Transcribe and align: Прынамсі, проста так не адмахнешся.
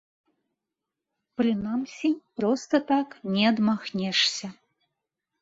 Прынамсі, 1.41 2.09
проста 2.41 2.81
так 2.91 3.07
не 3.37 3.43
адмахнешся. 3.53 4.47